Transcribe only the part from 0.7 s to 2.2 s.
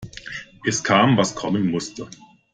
kam, was kommen musste.